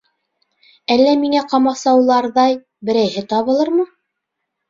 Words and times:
Әллә 0.93 1.11
миңә 1.23 1.43
ҡамасауларҙай 1.51 2.57
берәйһе 2.89 3.23
табылырмы? 3.35 3.85